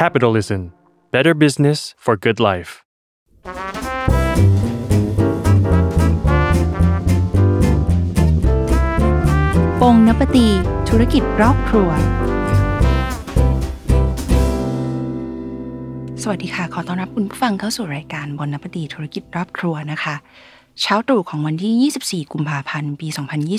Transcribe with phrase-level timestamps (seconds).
[0.00, 0.72] Capitalism
[1.14, 2.72] Better Business for Good Life
[9.80, 10.46] Bon Appétit
[10.88, 11.90] ธุรกิจรอบครัว
[16.22, 20.14] สวัสดีค่ะ ขอต้อนรับคุณผู้ฟังเข้าสู่รายการ Bon Appétit ธุรกิจรอบครัวนะคะ
[20.80, 23.08] เช้าตรู่ของวันที่ 24 กุมภาพันธ์ปี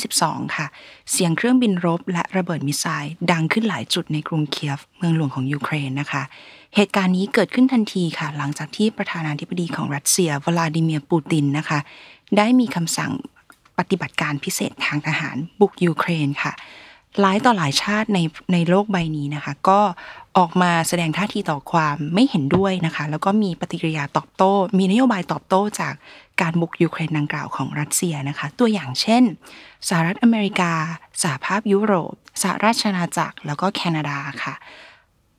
[0.02, 0.68] 2022 ค่ะ
[1.11, 6.23] เสียงเครื่องบินรบและระเบิด missile ดังขึ้นหลายจุดในกรุงเคียฟ เมืองหลวงของยูเครนนะคะ
[6.75, 11.79] เหตุการณ์นี้เกิดขึ้นทันทีค่ะ หลังจากที่ประธานาธิบดีของรัสเซียวลาดิเมียร์ปูตินนะคะ
[12.37, 13.11] ได้มีคำสั่ง
[13.78, 16.54] ปฏิบัติการพิเศษทางทหารบุกยูเครนค่ะ
[17.21, 18.19] หลายต่อหลายชาติใน
[18.53, 19.79] ในโลกใบนี้นะคะ ก็
[20.37, 25.93] ออกมาแสดงท่าทีต่อความไม่เห็นด้วยนะคะ แล้วก็มีปฏิกิริยาตอบโต้ มีนโยบายตอบโต้จาก
[26.41, 29.23] การบุกยูเครนดังกล่าวของรัสเซียนะคะ ตัวอย่างเช่น
[29.87, 30.71] สหรัฐอเมริกา
[31.23, 34.53] สหภาพยุโรปสหราชอาณาจักรแล้วก็แคนาดาค่ะ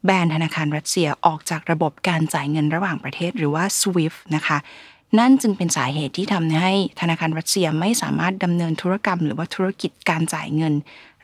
[0.04, 4.58] แบนธนาคารรัสเซียออกจากระบบการจ่ายเงินระหว่างประเทศหรือว่า SWIFT นะคะ
[5.18, 10.74] นั่นจึงเป็นสาเหตุที่ทำให้ธนาคารรัสเซียไม่สามารถดำเนินธุรกรรม หรือว่าธุรกิจการจ่ายเงิน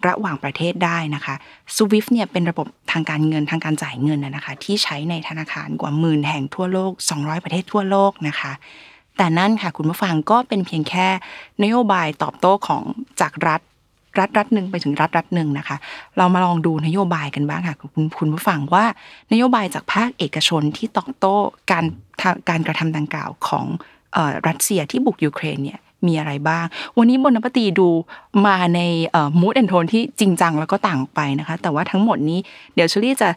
[0.07, 1.35] ระหว่างประเทศได้นะคะ
[1.77, 8.53] SWIFT เนี่ยเป็นระบบทางการเงินทางการจ่ายเงินนะคะ ที่ใช้ในธนาคารกว่าหมื่นแห่งทั่วโลก 200 ประเทศทั่วโลกนะคะ
[9.17, 11.09] แต่นั่นค่ะคุณผู้ฟังก็เป็นเพียงแค่
[11.63, 12.83] นโยบายตอบโต้ของ
[13.21, 13.61] จากรัฐ
[14.19, 15.77] รัฐรัฐหนึ่งไปถึงรัฐรัฐหนึ่งนะคะ
[16.17, 18.85] เรามาลองดูนโยบายกันบ้างค่ะคุณคุณผู้ฟังว่า
[19.33, 21.35] นโยบายจากภาคเอกชนที่ตอบโต้
[21.71, 21.85] การ
[22.49, 23.67] การกระทำดังกล่าวของ
[24.47, 26.65] รัสเซียที่บุกยูเครนเนี่ย มีอะไรบ้าง
[26.99, 27.89] วันนี้ Bon Appétit ดู
[28.47, 28.81] มาใน
[29.41, 32.39] mood and tone ที่จริงจังแล้วก็ต่างไปนะคะ แต่ว่าทั้งหมดนี้
[32.75, 33.29] เดี๋ยวเชอรี่จะ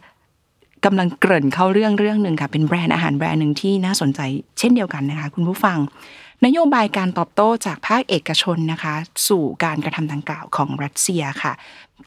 [0.84, 4.20] กำลังเกริ่นเข้าเรื่องเรื่องหนึ่งค่ะ เป็นแบรนด์อาหารแบรนด์หนึ่งที่น่าสนใจ
[4.58, 5.78] เช่นเดียวกันนะคะ คุณผู้ฟัง
[6.44, 8.94] นโยบายการตอบโต้จากภาคเอกชนนะคะ
[9.28, 11.52] สู่การกระทำดังกล่าวของรัสเซียค่ะ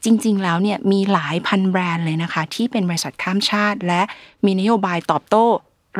[0.03, 4.01] จริง ๆ แล้วเนี่ยมีหลายพันแบรนด์เลยนะคะ ที่เป็นบริษัทข้ามชาติ และ
[4.45, 5.45] มีนโยบายตอบโต้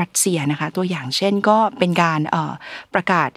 [0.01, 2.19] รัสเซียนะคะ ตัวอย่างเช่นก็เป็นการ
[2.93, 3.29] ประกาศ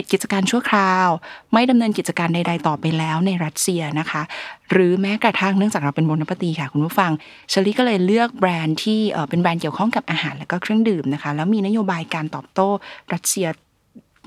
[0.00, 1.08] ปิดกิจการชั่วคราว
[1.52, 4.22] ไม่ดำเนินกิจการใด ๆ ต่อไปแล้วในรัสเซียนะคะ
[4.70, 7.12] หรือแม้กระทั่งเนื่องจากเราเป็นบนนปตีค่ะคุณผู้ฟัง
[7.50, 12.68] เชลี่ก็เลยเลือกแบรนด์ที่เป็นแบรนด์เกี่ยวข้องกับอาหารและก็เครื่องดื่มนะคะ แล้วมีนโยบายการตอบโต้
[13.12, 13.46] รัสเซีย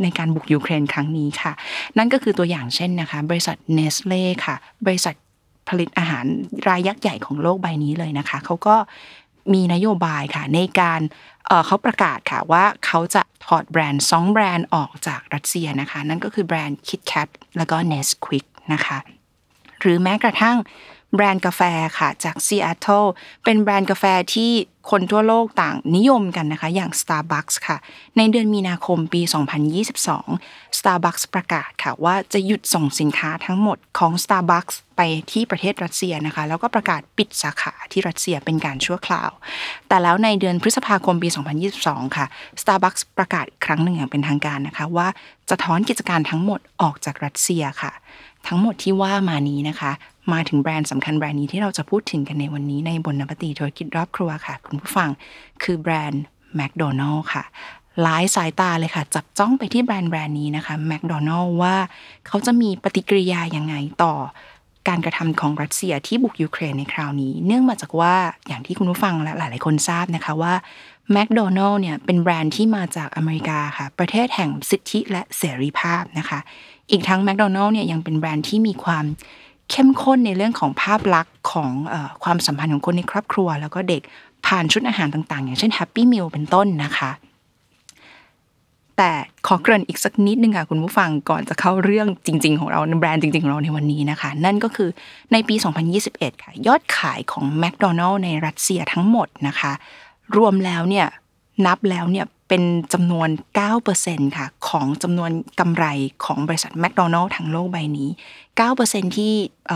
[0.03, 1.53] ในการบุกยูเครนครั้งนี้ค่ะ
[1.97, 4.55] นั่นก็คือตัวอย่างเช่นนะคะ บริษัทเนสเล่ค่ะ
[4.85, 5.15] บริษัท
[5.69, 6.25] ผลิตอาหาร
[6.67, 8.75] รายยักษ์ใหญ่ของโลกใบนี้เลยนะคะ เขาก็
[9.53, 11.01] มีนโยบายค่ะในการ
[11.65, 18.97] เขาประกาศค่ะว่าเขาจะถอดแบรนด์สองแบรนด์ออกจากรัสเซียนะคะ นั่นก็คือแบรนด์ KitKat แล้วก็ Nesquik นะคะ
[19.81, 20.57] หรือแม้กระทั่ง
[21.15, 21.61] แบรนด์กาแฟ
[21.99, 23.05] ค่ะจากซีแอตเทิล
[23.43, 24.51] เป็นแบรนด์กาแฟที่
[24.91, 27.77] คนทั่วโลกต่างนิยมกันนะคะ อย่าง Starbucks ค่ะ
[28.17, 29.21] ในเดือนมีนาคมปี
[29.99, 35.01] 2022 Starbucks ประกาศค่ะว่าจะหยุดส่งสินค้าทั้งหมดของ Starbucks ไป
[35.31, 39.29] ที่ประเทศรัสเซียนะคะ แล้วก็ประกาศปิดสาขาที่รัสเซียเป็นการชั่วคราว
[39.87, 41.29] แต่แล้วในเดือนพฤษภาคมปี
[41.73, 42.25] 2022 ค่ะ
[42.61, 45.07] Starbucks ประกาศครั้งหนึ่งอย่างเป็นทางการนะคะ ว่า
[45.49, 47.93] จะถอนกิจการทั้งหมดออกจากรัสเซียค่ะ
[48.47, 49.91] ทั้งหมดที่ว่ามานี้นะคะ
[50.33, 55.09] มาถึงแบรนด์สำคัญแบรนด์นี้ที่เราจะพูดถึงกันในวันนี้ในบนนปตีธุรกิจรอบครัวค่ะ คุณผู้ฟัง
[55.63, 56.23] คือแบรนด์
[56.55, 57.43] แมคโดนัลล์ค่ะ
[58.01, 61.75] หลายสายตาเลยค่ะ จับจ้องไปที่แบรนด์แบรนด์นี้นะคะแมคโดนัลล์ว่า
[62.27, 64.13] เขาจะมีปฏิกิริยายังไงต่อ
[64.87, 68.15] การกระทำของรัสเซียที่บุกยูเครนในคราวนี้ เนื่องมาจากว่า
[68.47, 70.53] อย่างที่คุณผู้ฟังและหลายๆคนทราบนะคะว่า
[71.11, 76.39] แมคโดนัลล์เนี่ยเป็นแบรนด์ที่มาจากอเมริกาค่ะ ประเทศแห่งสิทธิและเสรีภาพนะคะ
[76.91, 79.05] อีกทั้งแมคโดนัลล์เนี่ยยังเป็นแบรนด์ที่มีความ
[79.71, 81.71] เข้มข้นในเรื่องของภาพลักษณ์ของ
[82.23, 84.01] ความสัมพันธ์ของคนในครอบครัว แล้วก็เด็ก
[84.45, 87.11] ผ่านชุดอาหารต่างๆ อย่างเช่นแฮปปี้มิลเป็นต้นนะคะ
[88.97, 89.11] แต่
[89.47, 94.89] ขอเกริ่นอีกสักนิดนึงค่ะคุณผู้ฟังก่อนจะเข้าเรื่องจริง ๆ ของเราแบรนด์จริง ๆ ของเราในวันนี้นะคะ นั่นก็คือ
[95.31, 95.55] ในปี
[95.99, 99.71] 2021 ค่ะยอดขายของแมคโดนัลล์ในรัสเซียทั้งหมดนะคะ
[100.37, 101.07] รวมแล้วเนี่ย
[101.65, 103.29] นับแล้วเนี่ย เป็นจำนวน
[103.83, 105.85] 9%ค่ะของจำนวนกำไร
[106.25, 108.09] ของบริษัทแมคโดนัลล์ทั้งโลกใบนี้
[108.61, 109.33] 9%ที่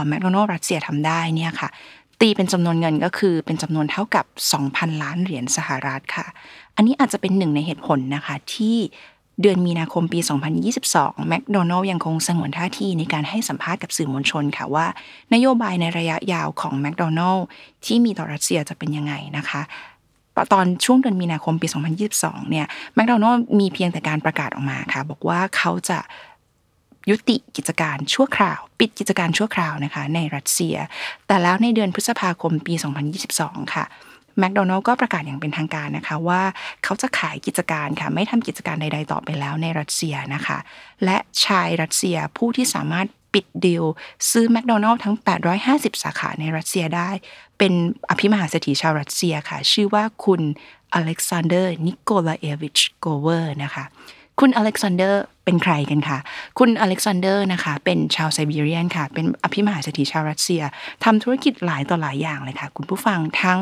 [0.07, 1.69] แมคโดนัลล์รัสเซียทำได้เนี่ยค่ะ
[2.21, 4.25] ตีเป็นจำนวนเงินก็คือเป็นจำนวนเท่ากับ
[4.63, 6.25] 2,000 ล้านเหรียญสหรัฐค่ะ
[6.75, 8.77] อันนี้อาจจะเป็นหนึ่งในเหตุผลนะคะที่
[9.41, 10.19] เดือนมีนาคมปี
[10.73, 14.87] 2022 แมคโดนัลล์ยังคงสงวนท่าทีในการให้สัมภาษณ์กับสื่อมวลชนค่ะว่า
[15.33, 17.45] นโยบายในระยะยาวของแมคโดนัลล์
[17.85, 19.61] ที่มีต่อรัสเซียจะเป็นยังไงนะคะ
[20.53, 21.67] ตอนช่วงเดือนมีนาคมปี
[22.09, 25.99] 2022 เนี่ยแมคโดนัลล์มีเพียงแต่การประกาศออกมาค่ะ บอกว่าเขาจะ
[27.09, 30.75] ยุติกิจการชั่วคราว ปิดกิจการชั่วคราวนะคะ ในรัสเซีย
[31.27, 32.73] แต่แล้วในเดือนพฤษภาคมปี
[33.23, 33.85] 2022 ค่ะ
[34.39, 36.41] แมคโดนัลล์ก็ประกาศอย่างเป็นทางการนะคะว่า
[36.83, 40.57] เขาจะขายกิจการค่ะไม่ทำกิจการใด ๆ ต่อไปแล้วในรัสเซียนะคะ
[41.03, 43.83] และชายรัสเซียผู้ที่สามารถ ปิดดีล
[44.31, 45.15] ซื้อแมคโดนัลล์ทั้ง
[45.59, 47.09] 850 สาขาในรัสเซียได้
[47.57, 47.73] เป็น
[48.09, 50.41] อภิมหาเศรษฐีชาวรัสเซียค่ะ ชื่อว่าคุณ
[50.93, 53.85] อเล็กซานเดอร์นิโคลาเอวิชโกวอร์นะคะ
[54.39, 56.17] คุณอเล็กซานเดอร์เป็นใครกันคะ
[56.59, 60.61] คุณอเล็กซานเดอร์นะคะ เป็นชาว Siberian ค่ะ เป็นอภิมหาเศรษฐีชาวรัสเซีย
[61.03, 63.59] ทำธุรกิจหลายต่อหลายอย่างเลยค่ะ คุณผู้ฟังทั้ง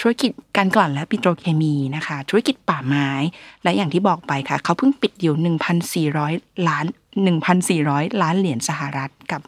[0.00, 3.08] ธุรกิจการกลั่นและปิโตรเคมีนะคะ ธุรกิจป่าไม้
[3.62, 5.34] และอย่างที่บอกไปค่ะ เขาเพิ่งปิดดีล
[6.00, 6.86] 1,400 ล้าน
[7.54, 9.42] 1,400 ล้านเหรียญสหรัฐกับ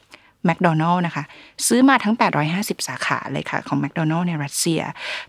[0.44, 1.24] แมคโดนัลล์นะคะ
[1.66, 2.14] ซื้อมาทั้ง
[2.50, 4.80] 850 สาขาเลยค่ะ ของแมคโดนัลล์ในรัสเซีย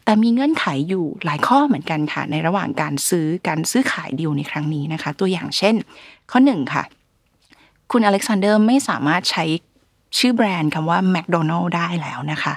[0.03, 5.75] แต่มีเงื่อนไขอยู่หลายข้อเหมือนกันค่ะ ในระหว่างการซื้อการซื้อขายดีลในครั้งนี้นะคะ ตัวอย่างเช่น
[6.31, 6.83] ข้อหนึ่งค่ะ
[7.91, 9.43] คุณอเล็กซานเดอร์ไม่สามารถใช้
[10.17, 12.53] ชื่อแบรนด์คำว่าแมคโดนัลได้แล้วนะคะ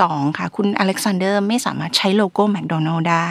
[0.00, 3.28] สองค่ะคุณอเล็กซานเดอร์ไม่สามารถใช้โลโก้แมคโดนัลได้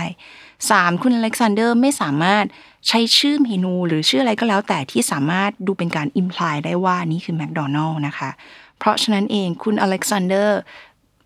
[0.69, 2.45] สามคุณอเล็กซานเดอร์ไม่สามารถ
[2.88, 8.30] ใช้ชื่อเมนู หรือชื่ออะไรก็แล้วแต่ที่สามารถดูเป็นการ imply ได้ว่านี่คือแมคโดนัลนะคะ
[8.77, 10.60] เพราะฉะนั้นเองคุณอเล็กซานเดอร์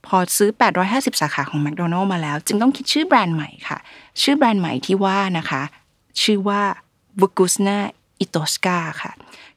[0.05, 0.49] พอซื้อ
[0.85, 3.77] 850 สาขาของแมคโดนัลมาแล้ว จึงต้องคิดชื่อแบรนด์ใหม่ค่ะ
[4.21, 5.61] ชื่อแบรนด์ใหม่ที่ว่านะคะ
[6.21, 6.61] ชื่อว่า
[7.21, 7.79] v u g u s n a
[8.25, 9.11] i t o s k a ค่ะ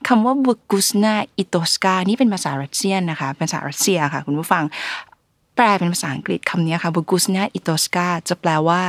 [0.08, 4.20] คำว่า v u g u s n a i t o s k a นี่เป็นภาษารัสเซียนะคะเป็นภาษารัสเซียค่ะ
[4.26, 4.64] คุณผู้ฟัง
[5.56, 8.82] แปลเป็นภาษาอังกฤษคำนี้ค่ะ v u g u s n a i t o s k a จะแปลว่า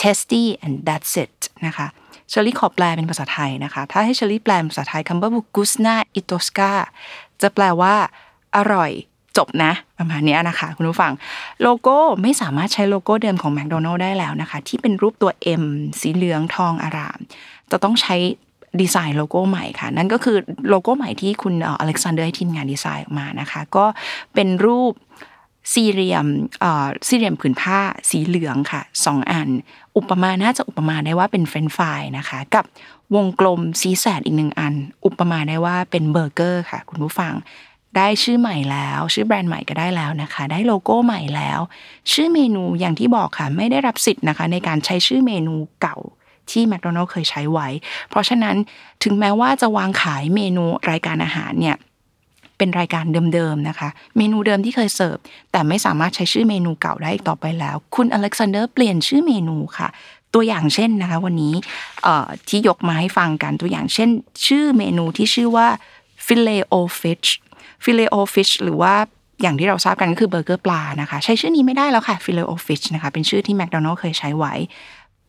[0.00, 1.36] tasty and that's it
[1.66, 1.86] นะคะ
[2.28, 6.70] เชอรี่ขอแปลเป็นภาษาไทยนะคะ ถ้าให้เชอรี่แปลเป็นภาษาไทยคำว่า v u g u s n a i t o s k a
[7.42, 7.94] จะแปลว่า
[8.56, 8.92] อร่อย
[9.36, 11.12] จบนะประมาณนี้นะคะ คุณผู้ฟัง
[11.62, 15.30] โลโก้ไม่สามารถใช้โลโก้เดิมของแมคโดนัลล์ได้แล้วนะคะ ที่เป็นรูปตัว
[15.62, 15.64] M
[16.00, 17.18] สีเหลืองทองอร่าม
[17.70, 18.16] จะต้องใช้
[18.80, 20.36] ดีไซน์โลโก้ใหม่ค่ะ นั่นก็คือ
[20.68, 23.86] โลโก้ใหม่ที่คุณอเล็กซานเดอร์ให้ทีมงานดีไซน์ออกมานะคะ ก็
[24.34, 24.92] เป็นรูป
[25.74, 26.26] สี่เหลี่ยม
[27.08, 27.78] สี่เหลี่ยมผืนผ้า
[28.10, 29.48] สีเหลืองค่ะสองอัน
[29.96, 32.64] อุปมาน่าจะอุปมาได้ว่าเป็นเฟรนช์ฟรายนะคะ กับ
[33.14, 34.74] วงกลมสีแสดอีกหนึ่งอัน
[35.04, 37.34] อุปมาได้ว่าเป็นเบอร์เกอร์ค่ะ คุณผู้ฟัง
[37.96, 41.60] ได้ชื่อใหม่แล้ว ชื่อแบรนด์ใหม่ก็ได้แล้วนะคะ ได้โลโก้ใหม่แล้ว
[42.12, 45.96] ชื่อเมนูอย่างที่บอกค่ะ ไม่ได้รับสิทธิ์นะคะ ในการใช้ชื่อเมนูเก่า
[46.52, 47.68] ที่แมคโดนัลล์เคยใช้ไว้
[48.10, 48.56] เพราะฉะนั้น
[49.04, 51.76] ถึงแม้ว่าจะวางขายเมนูรายการอาหารเนี่ย
[52.58, 53.04] เป็นรายการ
[53.34, 55.18] เดิมๆนะคะ เมนูเดิมที่เคยเสิร์ฟ
[55.52, 59.88] แต่ไม่สามารถใช้ชื่อเมนูเก่าได้อีกต่อไปแล้ว คุณอเล็กซานเดอร์เปลี่ยนชื่อเมนูค่ะ
[60.34, 61.54] ตัวอย่างเช่นนะคะ วันนี้
[62.48, 64.08] ที่ยกมาให้ฟังกันตัวอย่างเช่น
[64.46, 65.68] ชื่อเมนูที่ชื่อว่า
[66.26, 67.28] filet o fish
[67.84, 68.94] filet o fish หรือว่า
[69.42, 74.54] อย่างที่เราทราบกันก็คือเบอร์เกอร์ปลานะคะ ใช้ชื่อนี้ไม่ได้แล้วค่ะ filet o fish นะคะเป็นชื่อที่แมคโดนัลล์เคยใช้ไว้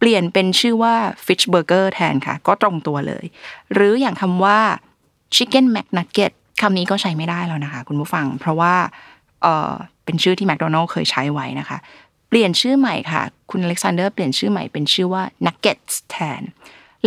[0.04, 0.96] เปลี่ยนเป็นชื่อว่า
[1.26, 3.26] fish burger แทนค่ะ ก็ตรงตัวเลย
[3.74, 4.60] หรืออย่างคำว่า
[5.36, 6.32] chicken mcnugget
[6.62, 8.74] คำนี้ก็ใช้ไม่ได้แล้วนะคะ คุณผู้ฟัง เพราะว่า
[9.42, 9.74] เออ
[10.06, 11.78] เป็นชื่อที่แมคโดนัลล์เคยใช้ไว้นะคะ
[12.30, 13.22] เปลี่ยนชื่อใหม่ค่ะ
[13.52, 16.42] คุณอเล็กซานเดอร์เปลี่ยนชื่อใหม่เป็นชื่อว่า nuggets แทน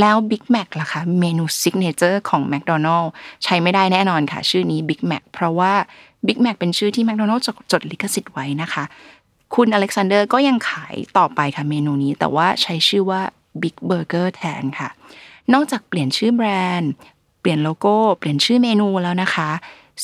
[0.00, 3.08] แล้ว Big Mac ล่ะคะเมนู signature ของ McDonald
[3.44, 5.72] ใช้ไม่ได้แน่นอนค่ะ ชื่อนี้ Big Mac เพราะว่า
[6.26, 8.84] Big Mac เป็นชื่อที่ McDonald จดจดลิขสิทธิ์ไว้นะคะ
[9.54, 13.20] คุณอเล็กซานเดอร์ก็ยังขายต่อไปค่ะเมนูนี้ แต่ว่าใช้ชื่อว่า
[13.62, 14.88] Big Burger แทนค่ะ
[15.52, 16.48] นอกจากเปลี่ยนชื่อแบร
[16.78, 16.90] นด์
[17.40, 19.50] เปลี่ยนโลโก้ เปลี่ยนชื่อเมนูแล้วนะคะ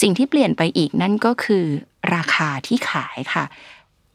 [0.01, 1.65] สิ่งที่เปลี่ยนไปอีกนั่นก็คือ
[2.15, 3.45] ราคาที่ขายค่ะ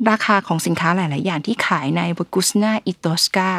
[0.09, 3.49] ราคาของสินค้าหลาย ๆ อย่างที่ขายใน Vkusno i tochka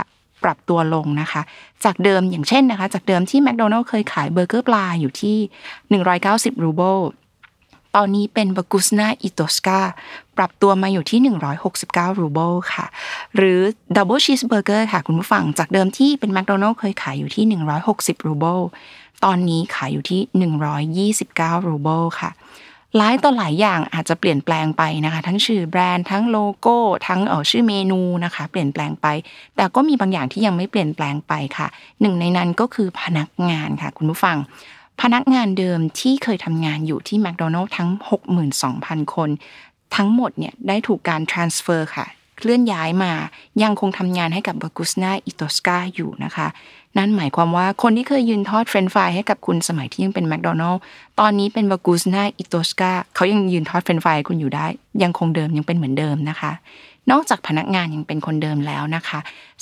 [0.45, 1.43] ปรับตัวลงนะคะ
[1.85, 5.37] จากเดิมอย่างเช่นนะคะ จากเดิมที่แมคโดนัลด์เคยขายเบอร์เกอร์ปลาอยู่ที่
[6.05, 6.97] 190 รูเบิล
[7.97, 9.81] ตอนนี้เป็น Vkusno i tochka
[10.37, 11.21] ปรับตัวมาอยู่ที่
[11.71, 12.87] 169 รูเบิลค่ะ
[13.37, 13.61] หรือ
[13.97, 17.45] ดับเบิลชีสเบอร์เกอร์ค่ะ คุณผู้ฟังจากเดิมที่เป็นแมคโดนัลด์เคยขายอยู่ที่
[17.87, 18.59] 160 รูเบิล
[19.25, 22.31] ตอนนี้ขายอยู่ที่ 129 รูเบิลค่ะ
[22.97, 26.77] หลายต่อหลายอย่างอาจจะเปลี่ยนแปลงไปนะคะ ทั้งชื่อแบรนด์ทั้งโลโก้
[27.07, 29.07] ทั้งเออชื่อเมนูนะคะ เปลี่ยนแปลงไป
[29.57, 31.69] แต่ก็มีบางอย่างที่ยังไม่เปลี่ยนแปลงไปค่ะ
[32.01, 34.37] หนึ่งในนั้นก็คือพนักงานค่ะ คุณผู้ฟัง
[35.03, 37.91] พนักงานเดิมที่เคยทำงานอยู่ที่แมคโดนัลด์ทั้ง
[38.53, 39.31] 62,000 คน
[39.97, 42.07] ทั้งหมดเนี่ยได้ถูกการ transfer ค่ะ
[42.39, 43.13] เคลื่อนย้ายมา
[43.63, 46.49] ยังคงทำงานให้กับ Vkusno i tochka อยู่นะคะ
[46.97, 50.81] นั่นหมายความว่าคนที่เคยยืนทอดเฟรนฟรายให้กับคุณสมัยที่ยังเป็นแมคโดนัลด์
[51.21, 54.67] ตอนนี้เป็น Vkusno i tochka เขายังยืนทอดเฟรนฟรายคุณอยู่ได้
[55.03, 56.53] ยังคงเดิมยังเป็นเหมือนเดิมนะคะ
[57.11, 59.19] นอกจากพนักงานยังเป็นคนเดิมแล้วนะคะ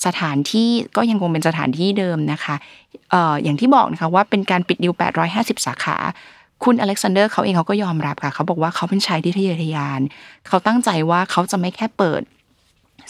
[0.06, 2.54] สถานที่ก็ยังคงเป็นสถานที่เดิมนะคะ
[3.10, 4.92] เอ่ออย่างที่บอกนะคะว่าเป็นการปิดดิว
[5.30, 5.96] 850 สาขา
[6.64, 10.00] คุณอเล็กซานเดอร์เขาเองเขาก็ยอมรับค่ะ เขาบอกว่าเขาเป็นชายที่ทะเยอทะยาน
[10.46, 12.22] เขาตั้งใจว่าเขาจะไม่แค่เปิด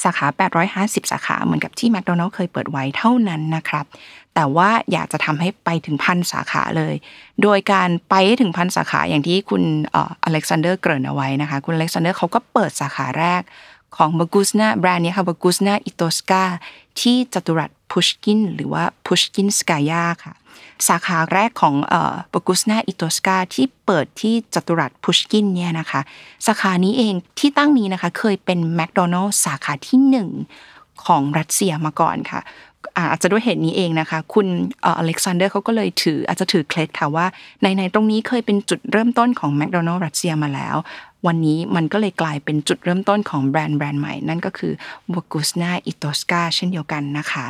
[0.04, 0.26] สาขา
[0.70, 3.86] 850 สาขาเหมือนกับที่แมคโดนัลด์เคยเปิดไว้เท่านั้นนะครับ
[4.34, 6.94] แต่ว่าอยากจะทำให้ไปถึงพันสาขาเลย
[7.42, 9.62] โดยการไปถึงพันสาขาอย่างที่คุณ
[10.24, 13.42] อเล็กซานเดอร์เกริ่นเอาไว้นะคะ คุณอเล็กซานเดอร์เขาก็เปิดสาขาแรก
[13.96, 16.42] ของบากุสนาแบรนด์นี้ค่ะบากุสนาอิโตสกา
[17.00, 20.34] ที่จตุรัสพุชกินหรือว่าพุชกินสกายาค่ะ
[20.88, 26.00] สาขาแรกของเอ่อบกุสนาอิโตสกาที่เปิดที่จัตุรัสพุชกินเนี่ยนะคะ
[26.46, 30.28] สาขานี้เองที่ตั้งนี้นะคะเคยเป็นแมคโดนัลล์สาขาที่หนึ่ง
[31.04, 32.40] ของรัสเซียมาก่อนค่ะ
[32.98, 34.46] อาจจะด้วยเหตุนี้เองนะคะ คุณ
[34.84, 37.26] อเล็กซานเดอร์เขาก็เลยถืออาจจะถือเคล็ดค่ะว่า
[37.62, 40.76] ในๆตรงนี้เคยเป็นจุดเริ่มต้นของแมคโดนัลล์รัสเซียมาแล้ว
[41.26, 44.72] วันนี้มันก็เลยกลายเป็นจุดเริ่มต้นของแบรนด์แบรนด์ใหม่ นั่นก็คือ
[45.12, 47.46] b o g u s n a i t o s k a เช่นเดียวกันนะคะ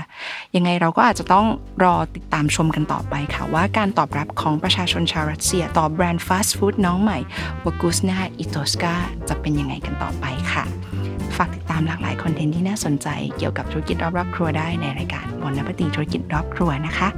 [0.57, 1.47] ยังไงเราก็อาจจะต้อง
[1.85, 7.19] รอติดตามชมกันต่อไปค่ะ ว่าการตอบรับของประชาชนชาวรัสเซียต่อแบรนด์ฟาสต์ฟู้ดน้องใหม่
[7.65, 8.95] b o g u s n a i t o s k a
[9.29, 10.65] จะเป็นยังไงกันต่อไปค่ะ
[11.37, 17.09] ฝากติดตามหลากหลายคอนเทนต์ที่น่าสนใจเกี่ยวกับธุรกิจรอบรอบครัวได้ในรายการบนนปตีธุรกิจรอบครัวนะคะ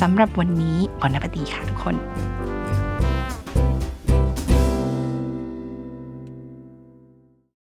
[0.00, 1.96] สำหรับวันนี้บนนปตีค่ะทุกคน